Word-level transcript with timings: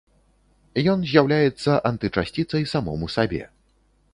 Ён 0.93 1.03
з'яўляецца 1.11 1.77
антычасціцай 1.91 2.67
самому 2.73 3.05
сабе. 3.19 3.43